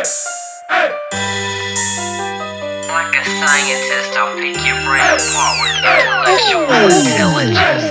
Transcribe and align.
Like 0.00 0.08
a 3.12 3.24
scientist, 3.36 4.16
I'll 4.16 4.32
pick 4.38 4.56
your 4.64 4.80
brain 4.80 5.04
apart 5.04 5.60
with 5.60 5.76
intellectual 5.76 6.64
intelligence. 6.88 7.84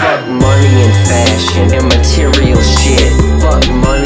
Fuck 0.00 0.22
money 0.28 0.72
and 0.80 0.96
fashion 1.08 1.68
and 1.74 1.86
material 1.88 2.62
shit. 2.62 3.12
Fuck 3.42 3.68
money. 3.70 4.01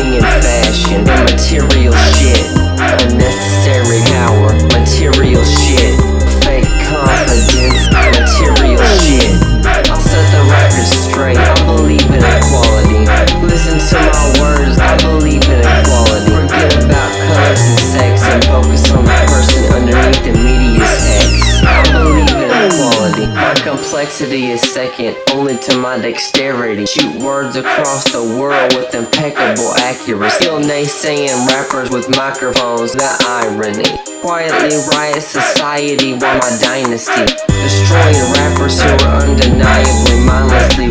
Ability 23.76 24.46
is 24.46 24.62
second 24.72 25.16
only 25.32 25.56
to 25.58 25.76
my 25.78 25.98
dexterity. 25.98 26.86
Shoot 26.86 27.22
words 27.22 27.56
across 27.56 28.04
the 28.10 28.22
world 28.40 28.74
with 28.74 28.94
impeccable 28.94 29.72
accuracy. 29.76 30.44
Still 30.44 30.60
naysaying 30.60 31.46
rappers 31.48 31.90
with 31.90 32.08
microphones, 32.08 32.92
the 32.92 33.06
irony. 33.28 33.84
Quietly 34.22 34.76
riot 34.96 35.22
society 35.22 36.12
while 36.14 36.38
my 36.38 36.58
dynasty. 36.60 37.28
Destroying 37.48 38.32
rappers 38.32 38.80
who 38.80 38.88
are 39.04 39.22
undeniably 39.28 40.24
mindlessly 40.24 40.88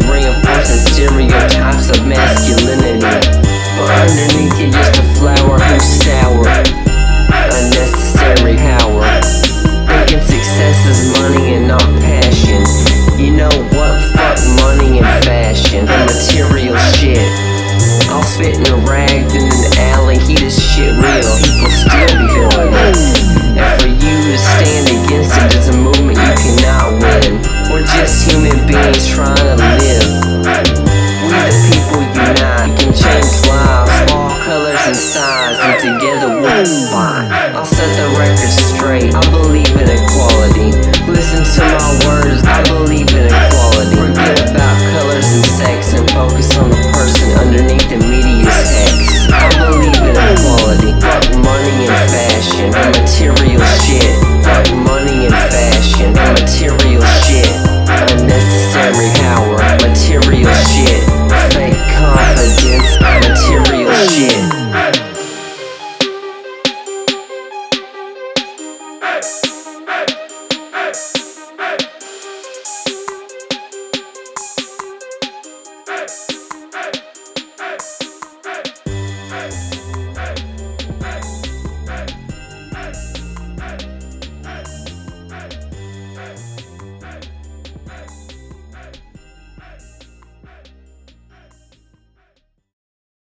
fine. 36.96 37.28
I'll 37.52 37.68
set 37.68 37.92
the 38.00 38.08
record 38.16 38.54
straight. 38.72 39.12
I 39.12 39.24
believe 39.28 39.76
in 39.76 39.88
equality. 39.92 40.72
Listen 41.12 41.44
to 41.44 41.62
my 41.76 41.92
words. 42.08 42.40
I 42.48 42.64
believe 42.72 43.12
in 43.12 43.28
equality. 43.28 44.00
Forget 44.00 44.40
about 44.48 44.76
colors 44.96 45.28
and 45.36 45.46
sex 45.60 45.92
and 45.92 46.08
focus 46.16 46.56
on 46.56 46.72
the 46.72 46.80
person 46.96 47.28
underneath 47.36 47.88
the 47.92 48.00
media's 48.00 48.64
hex. 48.72 49.28
I 49.28 49.44
believe 49.60 50.00
in 50.08 50.16
equality. 50.16 50.96
Fuck 51.04 51.36
money 51.44 51.92
and 51.92 52.08
fashion 52.16 52.72
material 52.72 53.66
shit. 53.84 54.15
hey, 69.16 69.86
hey. 69.88 70.25